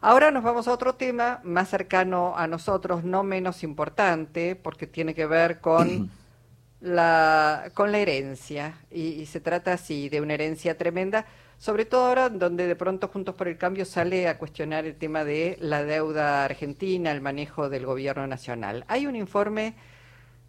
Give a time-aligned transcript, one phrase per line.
[0.00, 5.14] Ahora nos vamos a otro tema más cercano a nosotros, no menos importante, porque tiene
[5.14, 6.10] que ver con
[6.80, 8.78] la, con la herencia.
[8.90, 11.26] Y, se trata así de una herencia tremenda,
[11.58, 15.24] sobre todo ahora donde de pronto Juntos por el Cambio sale a cuestionar el tema
[15.24, 18.84] de la deuda argentina, el manejo del gobierno nacional.
[18.86, 19.74] Hay un informe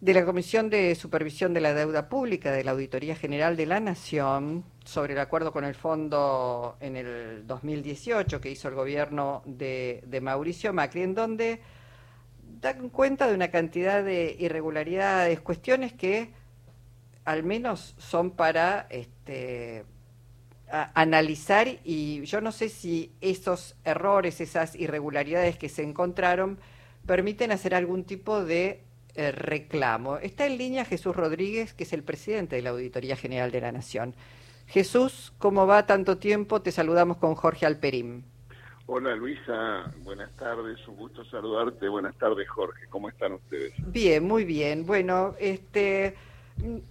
[0.00, 3.80] de la Comisión de Supervisión de la Deuda Pública de la Auditoría General de la
[3.80, 10.02] Nación sobre el acuerdo con el fondo en el 2018 que hizo el gobierno de,
[10.22, 11.60] Mauricio Macri, en donde
[12.62, 16.30] dan cuenta de una cantidad de irregularidades, cuestiones que
[17.26, 19.84] al menos son para este,
[20.94, 26.58] analizar y yo no sé si esos errores, esas irregularidades que se encontraron
[27.04, 28.82] permiten hacer algún tipo de
[29.14, 30.16] eh, reclamo.
[30.18, 33.72] Está en línea Jesús Rodríguez, que es el presidente de la Auditoría General de la
[33.72, 34.14] Nación.
[34.66, 36.62] Jesús, ¿cómo va tanto tiempo?
[36.62, 38.24] Te saludamos con Jorge Alperín.
[38.86, 41.88] Hola Luisa, buenas tardes, un gusto saludarte.
[41.88, 43.72] Buenas tardes Jorge, ¿cómo están ustedes?
[43.78, 44.84] Bien, muy bien.
[44.84, 46.16] Bueno, este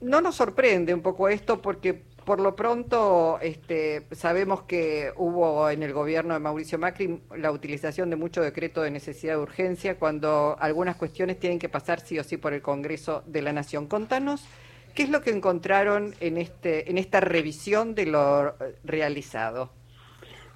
[0.01, 5.83] no nos sorprende un poco esto porque por lo pronto, este, sabemos que hubo en
[5.83, 10.55] el gobierno de Mauricio Macri la utilización de mucho decreto de necesidad de urgencia cuando
[10.59, 13.87] algunas cuestiones tienen que pasar sí o sí por el Congreso de la Nación.
[13.87, 14.47] Contanos
[14.93, 19.71] qué es lo que encontraron en, este, en esta revisión de lo realizado.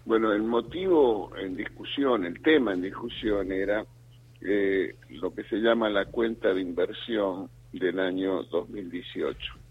[0.05, 3.85] Bueno, el motivo en discusión, el tema en discusión era
[4.41, 9.62] eh, lo que se llama la cuenta de inversión del año 2018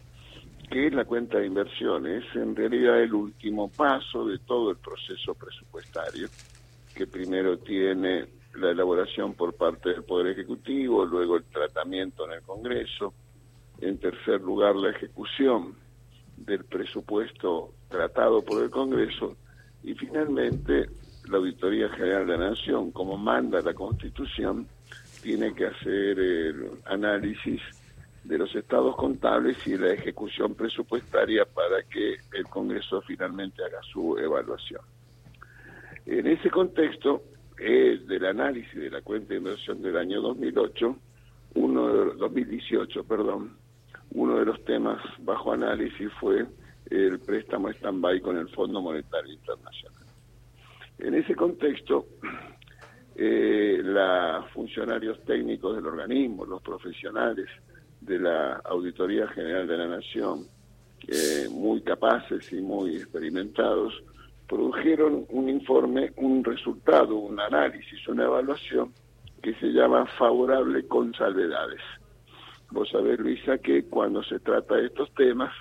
[0.73, 6.29] que la cuenta de inversiones en realidad el último paso de todo el proceso presupuestario,
[6.95, 12.43] que primero tiene la elaboración por parte del Poder Ejecutivo, luego el tratamiento en el
[12.43, 13.13] Congreso,
[13.83, 15.75] en tercer lugar la ejecución
[16.39, 19.37] del presupuesto tratado por el Congreso
[19.83, 20.89] y finalmente
[21.29, 24.67] la Auditoría General de la Nación, como manda la Constitución,
[25.23, 27.61] tiene que hacer el análisis
[28.25, 34.17] de los estados contables y la ejecución presupuestaria para que el Congreso finalmente haga su
[34.17, 34.81] evaluación.
[36.07, 37.23] En ese contexto,
[37.59, 40.97] eh, del análisis de la cuenta de inversión del año 2008,
[41.55, 43.57] uno de, 2018, perdón,
[44.13, 46.47] uno de los temas bajo análisis fue
[46.91, 50.03] el préstamo stand-by con el Fondo Monetario Internacional.
[50.99, 52.07] En ese contexto,
[53.17, 57.49] eh, los funcionarios técnicos del organismo, los profesionales,
[58.03, 60.47] de la Auditoría General de la Nación,
[61.51, 64.03] muy capaces y muy experimentados,
[64.47, 68.93] produjeron un informe, un resultado, un análisis, una evaluación
[69.43, 71.81] que se llama favorable con salvedades.
[72.71, 75.53] Vos sabés, Luisa, que cuando se trata de estos temas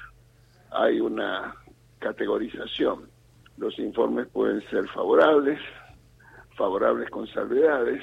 [0.71, 1.55] hay una
[1.99, 3.09] categorización.
[3.57, 5.59] Los informes pueden ser favorables,
[6.55, 8.01] favorables con salvedades,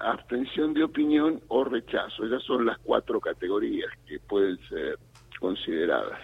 [0.00, 2.24] abstención de opinión o rechazo.
[2.24, 4.98] Esas son las cuatro categorías que pueden ser
[5.40, 6.20] consideradas.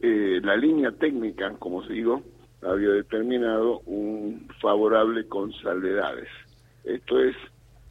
[0.00, 2.22] Eh, la línea técnica, como os digo,
[2.62, 6.28] había determinado un favorable con salvedades.
[6.84, 7.36] Esto es,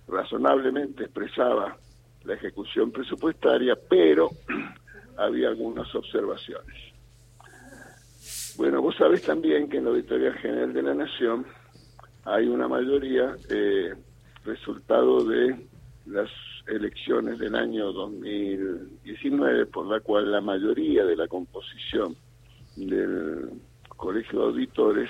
[0.08, 1.78] razonablemente expresaba
[2.24, 4.30] la ejecución presupuestaria, pero
[5.18, 6.76] había algunas observaciones.
[8.58, 11.46] Bueno, vos sabés también que en la Auditoría General de la Nación
[12.24, 13.94] hay una mayoría eh,
[14.46, 15.56] resultado de
[16.06, 16.30] las
[16.68, 22.16] elecciones del año 2019, por la cual la mayoría de la composición
[22.76, 23.50] del
[23.90, 25.10] Colegio de Auditores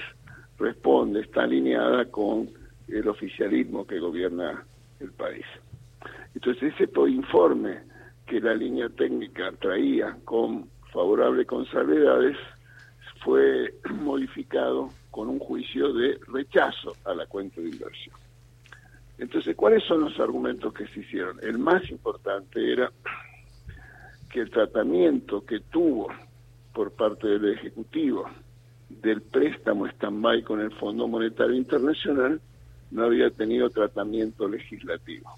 [0.58, 2.50] responde, está alineada con
[2.88, 4.66] el oficialismo que gobierna
[5.00, 5.46] el país.
[6.34, 7.80] Entonces ese informe
[8.26, 12.38] que la línea técnica traía con favorable con salvedades
[13.24, 18.25] fue modificado con un juicio de rechazo a la cuenta de inversión.
[19.18, 21.40] Entonces, ¿cuáles son los argumentos que se hicieron?
[21.42, 22.92] El más importante era
[24.30, 26.10] que el tratamiento que tuvo
[26.74, 28.26] por parte del Ejecutivo
[28.90, 32.42] del préstamo stand-by con el Fondo Monetario Internacional
[32.92, 35.32] no había tenido tratamiento legislativo.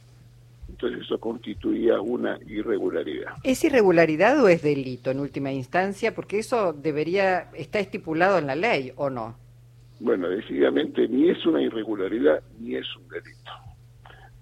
[0.67, 3.33] Entonces eso constituía una irregularidad.
[3.43, 6.13] ¿Es irregularidad o es delito en última instancia?
[6.13, 9.37] Porque eso debería, está estipulado en la ley, ¿o no?
[9.99, 13.51] Bueno, decididamente ni es una irregularidad ni es un delito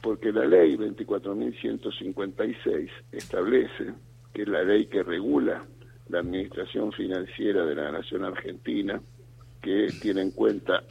[0.06, 3.96] porque la ley 24.156 establece
[4.36, 5.66] que la ley que regula
[6.10, 9.02] la administración financiera de la nación argentina,
[9.64, 10.84] que tiene en cuenta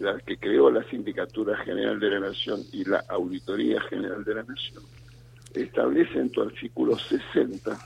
[0.00, 4.44] la que creó la Sindicatura General de la Nación y la Auditoría General de la
[4.44, 4.84] Nación,
[5.52, 7.78] establece en tu artículo 60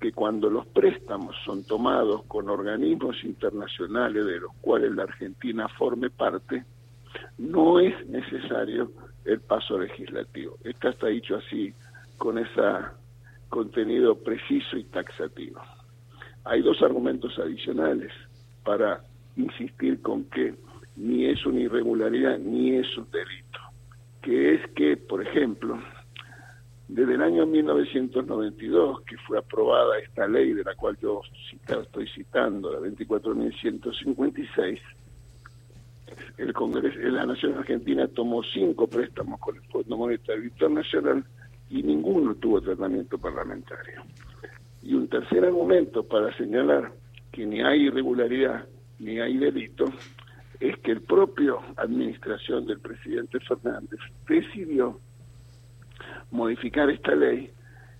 [0.00, 6.08] que cuando los préstamos son tomados con organismos internacionales de los cuales la Argentina forme
[6.08, 6.64] parte,
[7.36, 8.92] no es necesario
[9.28, 10.56] el paso legislativo.
[10.64, 11.72] Esto está dicho así,
[12.16, 12.62] con ese
[13.48, 15.60] contenido preciso y taxativo.
[16.44, 18.12] Hay dos argumentos adicionales
[18.64, 19.02] para
[19.36, 20.54] insistir con que
[20.96, 23.60] ni es una irregularidad ni es un delito,
[24.22, 25.78] que es que, por ejemplo,
[26.88, 31.20] desde el año 1992, que fue aprobada esta ley de la cual yo
[31.66, 34.80] estoy citando, la 24.156,
[36.38, 41.24] el Congreso, la Nación Argentina tomó cinco préstamos con el Fondo Monetario Internacional
[41.68, 44.02] y ninguno tuvo tratamiento parlamentario.
[44.82, 46.92] Y un tercer argumento para señalar
[47.32, 48.64] que ni hay irregularidad
[49.00, 49.84] ni hay delito
[50.60, 54.98] es que el propio administración del presidente Fernández decidió
[56.30, 57.50] modificar esta ley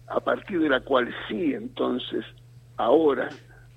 [0.08, 2.24] a partir de la cual sí entonces
[2.76, 3.28] ahora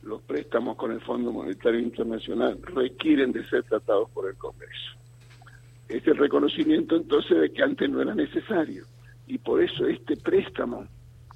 [0.04, 4.98] los préstamos con el Fondo Monetario Internacional requieren de ser tratados por el Congreso.
[5.88, 8.86] Es el reconocimiento entonces de que antes no era necesario
[9.28, 10.88] y por eso este préstamo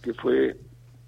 [0.01, 0.57] que fue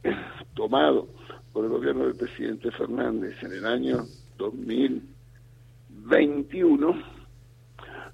[0.54, 1.08] tomado
[1.54, 4.06] por el gobierno del presidente Fernández en el año
[4.38, 7.18] 2021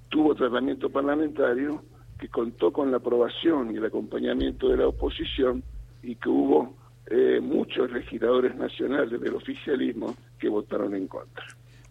[0.10, 1.84] tuvo tratamiento parlamentario
[2.20, 5.64] que contó con la aprobación y el acompañamiento de la oposición
[6.04, 6.76] y que hubo
[7.08, 11.46] eh, muchos legisladores nacionales del oficialismo que votaron en contra.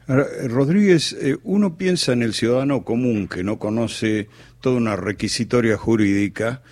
[0.08, 4.28] Eh, Rodríguez, eh, uno piensa en el ciudadano común que no conoce
[4.60, 6.62] toda una requisitoria jurídica,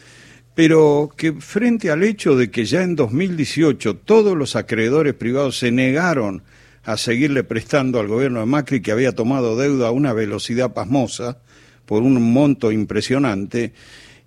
[0.54, 5.70] pero que frente al hecho de que ya en 2018 todos los acreedores privados se
[5.70, 6.42] negaron
[6.84, 11.38] a seguirle prestando al gobierno de Macri que había tomado deuda a una velocidad pasmosa
[11.86, 13.72] por un monto impresionante,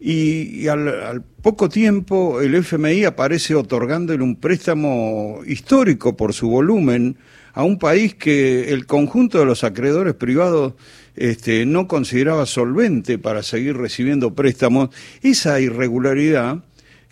[0.05, 7.15] y, al, poco tiempo el FMI aparece otorgándole un préstamo histórico por su volumen
[7.53, 10.73] a un país que el conjunto de los acreedores privados
[11.15, 14.89] este, no consideraba solvente para seguir recibiendo préstamos.
[15.21, 16.65] Esa irregularidad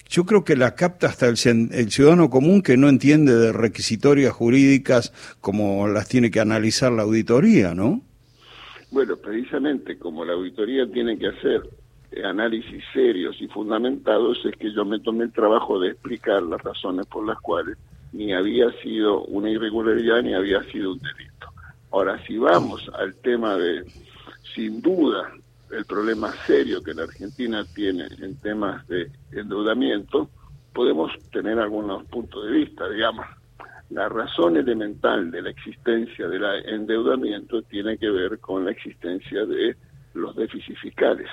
[0.10, 1.38] yo creo que la capta hasta el,
[1.72, 7.04] el, ciudadano común que no entiende de requisitorias jurídicas como las tiene que analizar la
[7.04, 8.02] auditoría, ¿no?
[8.92, 11.62] Bueno, precisamente como la auditoría tiene que hacer
[12.24, 17.06] análisis serios y fundamentados, es que yo me tomé el trabajo de explicar las razones
[17.08, 17.78] por las cuales
[18.12, 21.48] ni había sido una irregularidad ni había sido un delito.
[21.92, 23.86] Ahora, si vamos al tema de,
[24.54, 25.32] sin duda,
[25.72, 30.30] el problema serio que la Argentina tiene en temas de endeudamiento,
[30.74, 33.26] podemos tener algunos puntos de vista, digamos.
[33.90, 39.76] La razón elemental de la existencia del endeudamiento tiene que ver con la existencia de
[40.14, 41.28] los déficits fiscales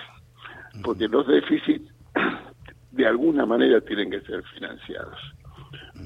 [0.83, 1.91] porque los déficits
[2.93, 5.19] de alguna manera tienen que ser financiados.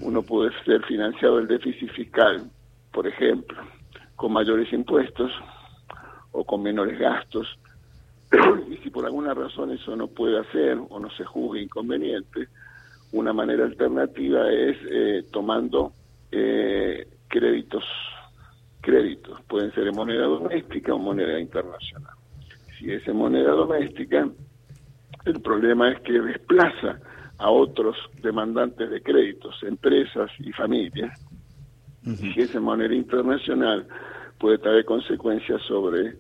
[0.01, 2.51] Uno puede ser financiado el déficit fiscal,
[2.93, 3.59] por ejemplo,
[4.17, 5.31] con mayores impuestos
[6.33, 7.47] o con menores gastos,
[8.71, 12.49] y si por alguna razón eso no puede hacer o no se juzgue inconveniente,
[13.13, 15.93] una manera alternativa es eh, tomando
[16.31, 17.85] eh, créditos,
[18.81, 22.15] créditos, pueden ser en moneda doméstica o moneda internacional.
[22.79, 24.29] Si es en moneda doméstica,
[25.25, 26.99] el problema es que desplaza
[27.39, 31.19] a otros demandantes de créditos, empresas y familias.
[32.05, 33.87] Y si es en manera internacional,
[34.39, 36.17] puede traer consecuencias sobre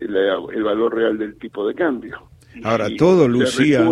[0.00, 2.28] el, valor real del tipo de cambio.
[2.62, 3.84] Ahora, todo, Lucía,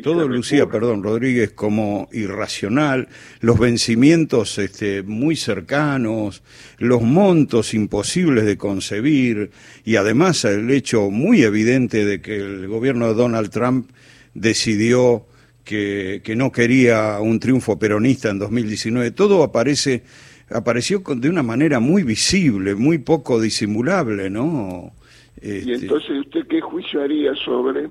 [0.00, 3.08] todo lucía, perdón, Rodríguez, como irracional,
[3.40, 6.42] los vencimientos este, muy cercanos,
[6.78, 9.50] los montos imposibles de concebir
[9.84, 13.90] y además el hecho muy evidente de que el gobierno de Donald Trump
[14.32, 15.26] decidió
[15.64, 19.10] que, que no quería un triunfo peronista en 2019.
[19.10, 20.04] Todo aparece,
[20.48, 24.94] apareció de una manera muy visible, muy poco disimulable, ¿no?
[25.42, 27.88] Y este, entonces, ¿usted qué juicio haría sobre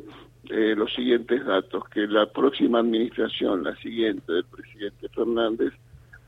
[0.51, 5.73] eh, los siguientes datos, que la próxima administración, la siguiente del presidente Fernández,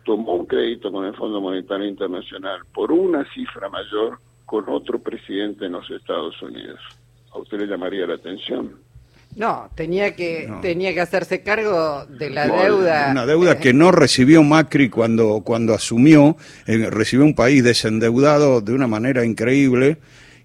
[0.06, 5.66] tomó un crédito con el Fondo Monetario Internacional por una cifra mayor con otro presidente
[5.66, 6.80] en los Estados Unidos.
[7.34, 8.72] ¿A usted le llamaría la atención?
[9.36, 13.08] No, tenía que tenía que hacerse cargo de la deuda.
[13.12, 16.38] Una deuda que no recibió Macri cuando cuando asumió,
[16.68, 19.98] eh, recibió un país desendeudado de una manera increíble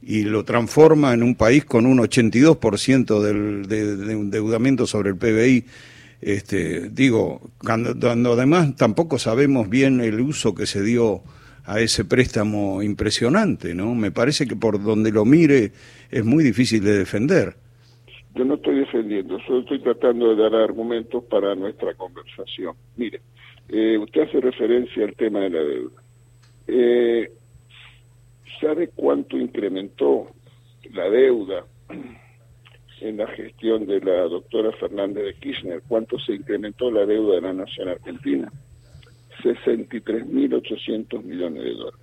[0.02, 5.16] y lo transforma en un país con un 82% del, de, de endeudamiento sobre el
[5.16, 5.64] PBI.
[6.20, 11.22] Este, digo, cuando, además tampoco sabemos bien el uso que se dio
[11.64, 13.94] a ese préstamo impresionante, ¿no?
[13.94, 15.72] Me parece que por donde lo mire
[16.10, 17.54] es muy difícil de defender.
[18.34, 22.74] Yo no estoy defendiendo, solo estoy tratando de dar argumentos para nuestra conversación.
[22.96, 23.20] Mire,
[23.68, 26.02] Eh, usted hace referencia al tema de la deuda.
[26.66, 27.30] Eh,
[28.60, 30.28] ¿Sabe cuánto incrementó
[30.92, 31.64] la deuda
[33.00, 35.82] en la gestión de la doctora Fernández de Kirchner?
[35.86, 38.50] ¿Cuánto se incrementó la deuda de la Nación Argentina?
[39.42, 42.00] 63.800 millones de dólares.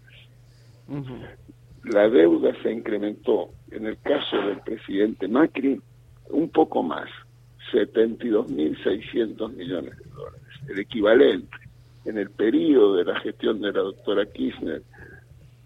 [1.83, 5.81] La deuda se incrementó, en el caso del presidente Macri,
[6.29, 7.09] un poco más,
[7.73, 11.57] 72.600 millones de dólares, el equivalente
[12.05, 14.81] en el periodo de la gestión de la doctora Kirchner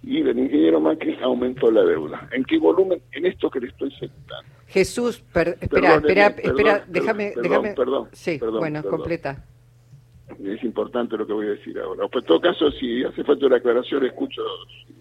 [0.03, 2.29] y del ingeniero Macri aumentó la deuda.
[2.31, 3.01] ¿En qué volumen?
[3.11, 4.49] En esto que le estoy señalando.
[4.67, 7.73] Jesús, espera, espera, espera, déjame, déjame.
[7.73, 9.43] Perdón, sí, bueno, completa.
[10.43, 12.07] Es importante lo que voy a decir ahora.
[12.07, 14.41] Pues en todo caso, si hace falta una aclaración, escucho.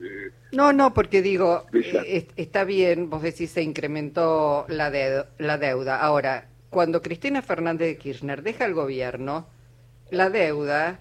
[0.01, 4.91] Eh, no, no, porque digo, eh, está bien, vos decís se incrementó la,
[5.39, 6.01] la deuda.
[6.01, 9.47] Ahora, cuando Cristina Fernández de Kirchner deja el gobierno,
[10.11, 11.01] la deuda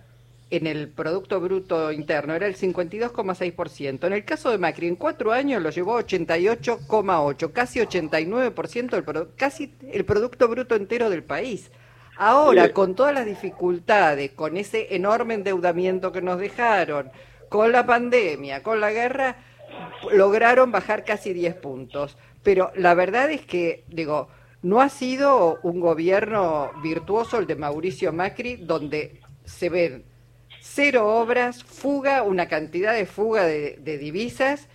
[0.50, 4.08] en el Producto Bruto Interno era el 52,6%.
[4.08, 9.28] En el caso de Macri, en cuatro años lo llevó a 88,8%, casi 89% del
[9.36, 11.72] casi el Producto Bruto entero del país.
[12.18, 17.12] Ahora, con todas las dificultades, con ese enorme endeudamiento que nos dejaron,
[17.50, 19.38] con la pandemia, con la guerra,
[20.12, 22.18] lograron bajar casi 10 puntos.
[22.42, 24.30] Pero la verdad es que, digo,
[24.64, 30.04] no ha sido un gobierno virtuoso el de Mauricio Macri, donde se ven
[30.74, 34.68] cero obras, fuga, una cantidad de fuga de, divisas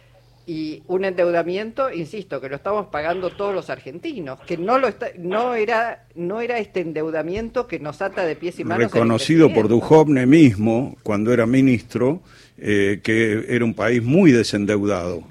[0.46, 5.54] y un endeudamiento, insisto, que lo estamos pagando todos los argentinos, que no lo no
[5.54, 8.90] era no era este endeudamiento que nos ata de pies y manos.
[8.92, 12.22] Reconocido por Duhovne mismo cuando era ministro
[12.58, 15.24] eh, que era un país muy desendeudado.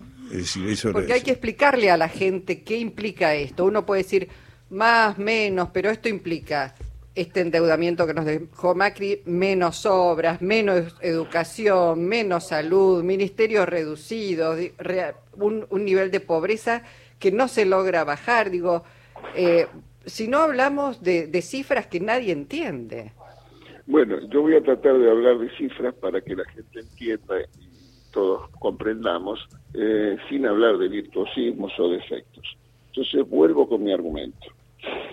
[0.93, 3.65] Porque hay que explicarle a la gente qué implica esto.
[3.65, 4.29] Uno puede decir
[4.69, 6.73] más, menos, pero esto implica
[7.13, 14.57] este endeudamiento que nos dejó Macri, menos obras, menos educación, menos salud, ministerios reducidos,
[15.35, 16.83] un, nivel de pobreza
[17.19, 18.49] que no se logra bajar.
[18.49, 18.83] Digo,
[19.35, 19.67] eh,
[20.05, 23.11] si no hablamos de, cifras que nadie entiende.
[23.87, 28.11] Bueno, yo voy a tratar de hablar de cifras para que la gente entienda y
[28.13, 29.39] todos comprendamos,
[29.73, 32.57] eh, sin hablar de virtuosismos o defectos.
[32.87, 34.47] Entonces vuelvo con mi argumento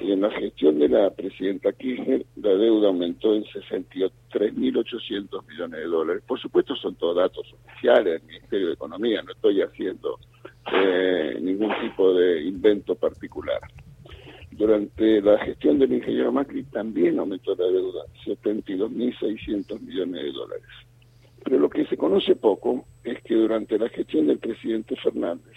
[0.01, 5.87] y en la gestión de la presidenta Kirchner la deuda aumentó en 63.800 millones de
[5.87, 6.23] dólares.
[6.27, 10.19] Por supuesto son todos datos oficiales del Ministerio de Economía, no estoy haciendo
[10.73, 13.61] eh, ningún tipo de invento particular.
[14.51, 20.65] Durante la gestión del ingeniero Macri también aumentó la deuda, 72.600 millones de dólares.
[21.45, 25.55] Pero lo que se conoce poco es que durante la gestión del presidente Fernández,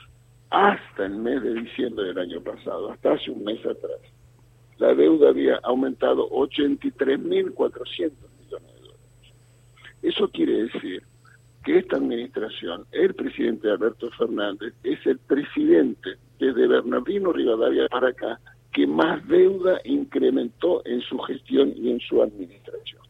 [0.51, 3.99] hasta el mes de diciembre del año pasado, hasta hace un mes atrás,
[4.77, 9.33] la deuda había aumentado 83.400 millones de dólares.
[10.01, 11.03] Eso quiere decir
[11.63, 18.39] que esta administración, el presidente Alberto Fernández, es el presidente desde Bernardino Rivadavia para acá
[18.73, 23.01] que más deuda incrementó en su gestión y en su administración.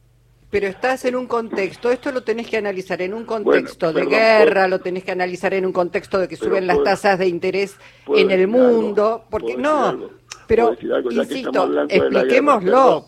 [0.51, 4.67] Pero estás en un contexto, esto lo tenés que analizar en un contexto de guerra,
[4.67, 7.79] lo tenés que analizar en un contexto de que suben las tasas de interés
[8.13, 10.10] en el mundo, porque no,
[10.48, 10.75] pero
[11.10, 13.05] insisto, expliquémoslo.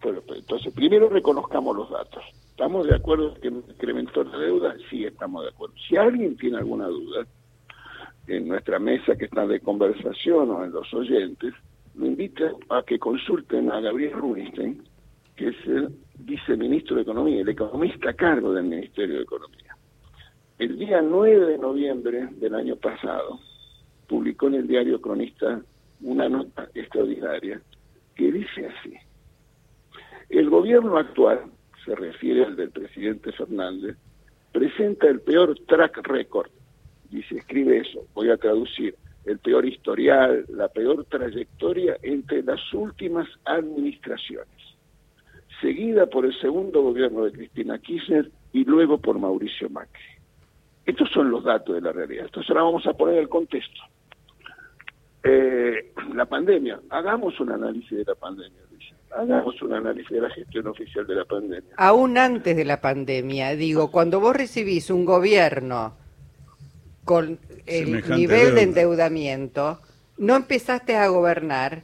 [0.00, 2.22] Pues, entonces, primero reconozcamos los datos.
[2.50, 4.74] ¿Estamos de acuerdo que incrementó la deuda?
[4.88, 5.74] Sí, estamos de acuerdo.
[5.86, 7.26] Si alguien tiene alguna duda,
[8.26, 11.52] en nuestra mesa que está de conversación o en los oyentes,
[11.94, 14.82] me invita a que consulten a Gabriel Rubinstein,
[15.36, 19.76] que es el viceministro de Economía, el economista a cargo del Ministerio de Economía.
[20.58, 23.40] El día 9 de noviembre del año pasado,
[24.06, 25.60] publicó en el diario Cronista
[26.00, 27.60] una nota extraordinaria
[28.14, 28.94] que dice así.
[30.30, 31.50] El gobierno actual,
[31.84, 33.96] se refiere al del presidente Fernández,
[34.52, 36.50] presenta el peor track record,
[37.10, 43.28] dice, escribe eso, voy a traducir, el peor historial, la peor trayectoria entre las últimas
[43.44, 44.55] administraciones
[45.60, 50.02] seguida por el segundo gobierno de Cristina Kirchner y luego por Mauricio Macri.
[50.84, 52.26] Estos son los datos de la realidad.
[52.26, 53.80] Entonces ahora vamos a poner el contexto.
[55.24, 58.60] Eh, la pandemia, hagamos un análisis de la pandemia,
[59.16, 61.74] hagamos un análisis de la gestión oficial de la pandemia.
[61.76, 65.94] Aún antes de la pandemia, digo, cuando vos recibís un gobierno
[67.04, 69.80] con el nivel de endeudamiento,
[70.18, 71.82] no empezaste a gobernar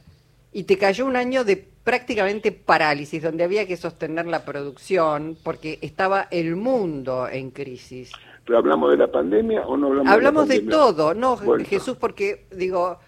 [0.51, 5.79] y te cayó un año de prácticamente parálisis, donde había que sostener la producción porque
[5.81, 8.11] estaba el mundo en crisis.
[8.45, 12.99] ¿Pero hablamos de la pandemia o no hablamos, hablamos de, todo, no, Jesús, porque digo,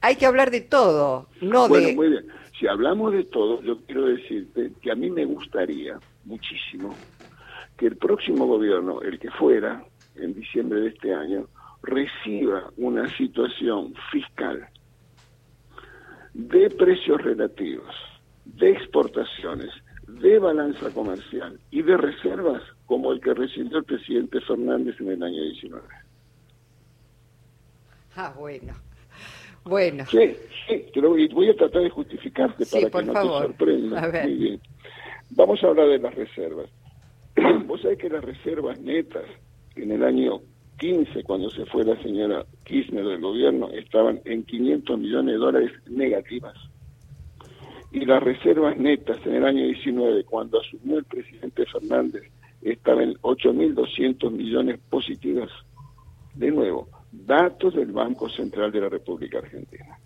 [0.00, 1.94] hay que hablar de todo, no bueno, de...
[1.94, 2.26] muy bien.
[2.58, 6.94] Si hablamos de todo, yo quiero decirte que a mí me gustaría muchísimo
[7.76, 11.48] que el próximo gobierno, el que fuera, en diciembre de este año,
[11.82, 14.68] reciba una situación fiscal
[16.32, 17.94] de precios relativos,
[18.44, 19.70] de exportaciones,
[20.06, 25.22] de balanza comercial y de reservas como el que recibió el presidente Fernández en el
[25.22, 25.84] año 19.
[28.16, 28.74] Ah, bueno.
[29.64, 30.04] Bueno.
[30.06, 30.36] Sí,
[30.68, 34.10] sí, te lo voy, a tratar de justificarte para que no te sorprenda.
[34.22, 34.60] Muy bien.
[35.30, 36.68] Vamos a hablar de las reservas.
[37.66, 39.24] Vos sabés que las reservas netas
[39.74, 40.40] en el año
[40.78, 45.72] 15, cuando se fue la señora Kirchner del gobierno, estaban en 500 millones de dólares
[45.88, 46.54] negativas.
[47.94, 52.24] Y las reservas netas en el año 19, cuando asumió el presidente Fernández,
[52.60, 55.48] estaban en 8.200 millones positivas.
[56.34, 59.96] De nuevo, datos del Banco Central de la República Argentina.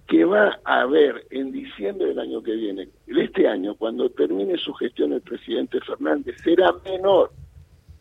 [0.07, 4.55] que va a haber en diciembre del año que viene, de este año, cuando termine
[4.59, 7.31] su gestión el presidente Fernández, será menor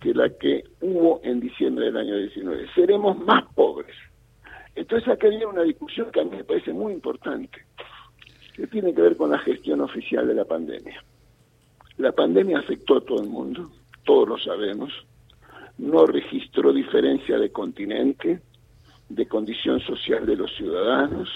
[0.04, 2.66] que la que hubo en diciembre del año 19.
[2.74, 3.96] Seremos más pobres.
[4.74, 7.64] Entonces acá viene una discusión que a mí me parece muy importante,
[8.54, 11.02] que tiene que ver con la gestión oficial de la pandemia.
[11.96, 13.70] La pandemia afectó a todo el mundo,
[14.04, 14.92] todos lo sabemos,
[15.78, 18.42] no registró diferencia de continente,
[19.08, 21.30] de condición social de los ciudadanos,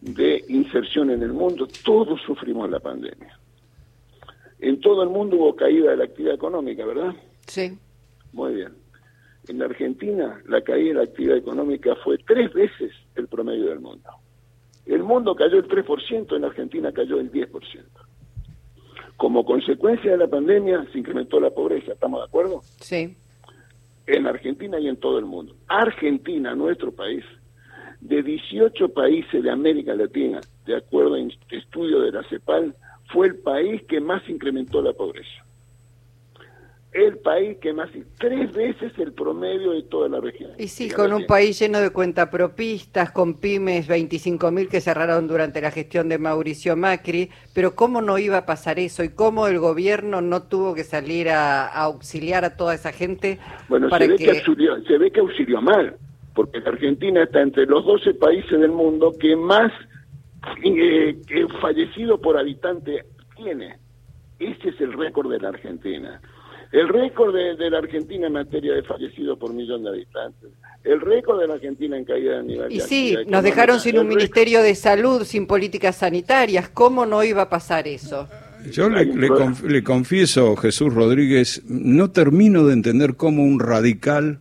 [0.00, 3.38] de inserción en el mundo, todos sufrimos la pandemia.
[4.58, 7.14] En todo el mundo hubo caída de la actividad económica, ¿verdad?
[7.46, 7.78] Sí.
[8.34, 8.72] Muy bien.
[9.46, 13.78] En la Argentina la caída de la actividad económica fue tres veces el promedio del
[13.78, 14.10] mundo.
[14.86, 17.50] El mundo cayó el 3%, en la Argentina cayó el 10%.
[19.16, 22.60] Como consecuencia de la pandemia se incrementó la pobreza, ¿estamos de acuerdo?
[22.80, 23.16] Sí.
[24.06, 25.54] En Argentina y en todo el mundo.
[25.68, 27.24] Argentina, nuestro país,
[28.00, 32.74] de 18 países de América Latina, de acuerdo a estudio de la CEPAL,
[33.12, 35.43] fue el país que más incrementó la pobreza
[36.94, 40.52] el país que más, tres veces el promedio de toda la región.
[40.58, 45.72] Y sí, con un país lleno de cuentapropistas, con pymes 25.000 que cerraron durante la
[45.72, 49.02] gestión de Mauricio Macri, pero ¿cómo no iba a pasar eso?
[49.02, 53.40] ¿Y cómo el gobierno no tuvo que salir a, auxiliar a toda esa gente?
[53.68, 54.30] Bueno, se, ve que...
[54.30, 55.96] auxilió, se ve que auxilió mal,
[56.32, 59.72] porque la Argentina está entre los 12 países del mundo que más
[60.62, 61.16] eh,
[61.60, 63.04] fallecido por habitante
[63.36, 63.78] tiene.
[64.38, 66.20] Ese es el récord de la Argentina.
[66.74, 70.50] El récord de, la Argentina en materia de fallecidos por millón de habitantes.
[70.82, 74.08] El récord de la Argentina en caída de nivel Y sí, nos dejaron sin un
[74.08, 76.68] Ministerio de Salud, sin políticas sanitarias.
[76.68, 78.28] ¿Cómo no iba a pasar eso?
[78.72, 84.40] Yo le, le, confieso, Jesús Rodríguez, no termino de entender cómo un radical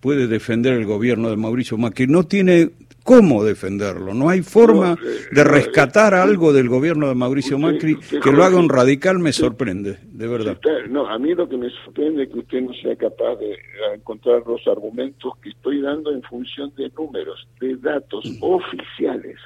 [0.00, 2.06] puede defender el gobierno de Mauricio Macri.
[2.06, 2.70] No tiene
[3.04, 4.14] cómo defenderlo.
[4.14, 4.96] No hay forma
[5.30, 9.98] de rescatar algo del gobierno de Mauricio Macri que lo haga un radical, me sorprende,
[10.02, 10.58] de verdad.
[10.88, 13.56] no, a mí lo que me sorprende es que usted no sea capaz de
[13.94, 18.38] encontrar los argumentos que estoy dando en función de números, de datos mm.
[18.42, 19.36] oficiales,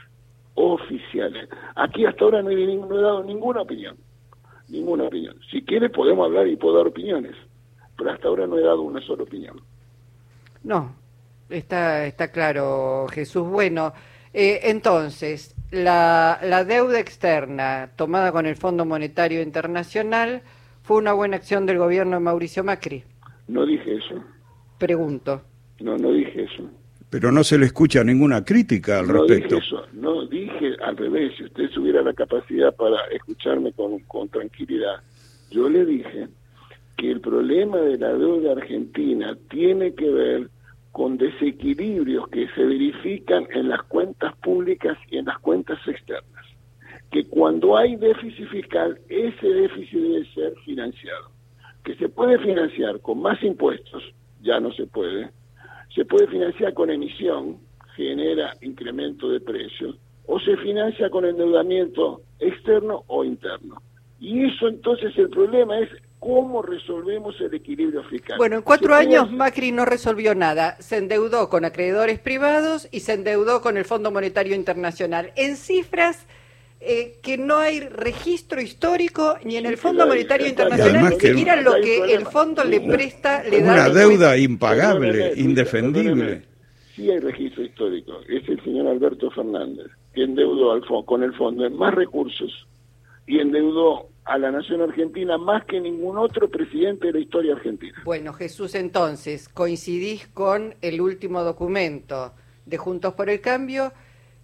[0.55, 1.49] oficiales.
[1.75, 3.97] Aquí hasta ahora no he, no he dado ninguna opinión,
[4.69, 5.37] ninguna opinión.
[5.51, 7.35] Si quiere podemos hablar y puedo dar opiniones,
[7.97, 9.61] pero hasta ahora no he dado una sola opinión.
[10.63, 10.95] No,
[11.49, 13.47] Está, está claro, Jesús.
[13.49, 13.93] Bueno,
[14.33, 20.43] eh, entonces, la, la deuda externa tomada con el Fondo Monetario Internacional
[20.89, 23.05] ¿Fue una buena acción del gobierno de Mauricio Macri?
[23.47, 24.25] No dije eso.
[24.79, 25.43] Pregunto.
[25.81, 26.71] No, no dije eso.
[27.11, 29.57] Pero no se le escucha ninguna crítica al no respecto.
[29.57, 29.87] dije eso.
[29.93, 31.35] No dije al revés.
[31.37, 35.03] Si usted tuviera la capacidad para escucharme con, con tranquilidad,
[35.51, 36.29] yo le dije
[36.97, 40.49] que el problema de la deuda argentina tiene que ver
[40.99, 46.45] con desequilibrios que se verifican en las cuentas públicas y en las cuentas externas.
[47.13, 51.31] Que cuando hay déficit fiscal, ese déficit debe ser financiado.
[51.85, 54.03] Que se puede financiar con más impuestos,
[54.43, 55.31] ya no se puede.
[55.95, 57.59] Se puede financiar con emisión,
[57.95, 63.81] genera incremento de precios, o se financia con endeudamiento externo o interno.
[64.19, 68.39] Y eso entonces el problema es cómo resolvemos el equilibrio fiscal.
[68.39, 70.77] Bueno, en cuatro años Macri no resolvió nada.
[70.81, 75.33] Se endeudó con acreedores privados y se endeudó con el Fondo Monetario Internacional.
[75.37, 76.27] En cifras
[76.81, 81.75] eh, que no hay registro histórico ni en el Fondo Monetario Internacional, ni siquiera lo
[81.83, 83.73] que el fondo le presta le da.
[83.73, 86.43] Una deuda impagable, indefendible.
[86.95, 88.21] Sí hay registro histórico.
[88.29, 92.67] Es el señor Alberto Fernández, que endeudó al con el fondo en más recursos
[93.27, 98.03] y endeudó a la nación argentina más que ningún otro presidente de la historia argentina.
[98.05, 102.35] Bueno, Jesús, entonces, coincidís con el último documento
[102.67, 103.91] de Juntos por el Cambio,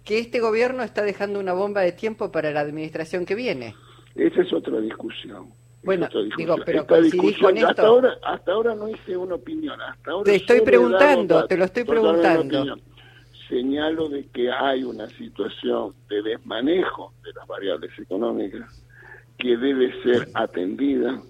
[0.03, 3.75] que este gobierno está dejando una bomba de tiempo para la administración que viene.
[4.15, 5.49] Esa es otra discusión.
[5.83, 6.55] Bueno, otra discusión.
[6.55, 7.69] digo, pero Esta discusión, con esto.
[7.69, 9.79] Hasta ahora, hasta ahora no hice una opinión.
[9.79, 12.77] Hasta ahora Te estoy preguntando, te lo estoy preguntando.
[13.47, 18.84] Señalo de que hay una situación de desmanejo de las variables económicas
[19.37, 21.21] que debe ser atendida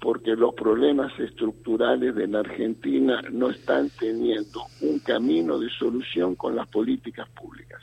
[0.00, 6.56] porque los problemas estructurales de la Argentina no están teniendo un camino de solución con
[6.56, 7.80] las políticas públicas.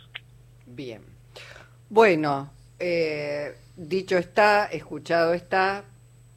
[0.66, 1.02] Bien.
[1.90, 5.86] Bueno, eh, dicho está, escuchado está,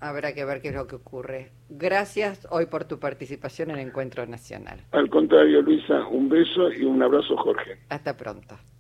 [0.01, 1.51] habrá que ver qué es lo que ocurre.
[1.69, 4.81] Gracias hoy por tu participación en el Encuentro Nacional.
[4.93, 7.79] Al contrario, Luisa, un beso y un abrazo, Jorge.
[7.89, 8.57] Hasta pronto.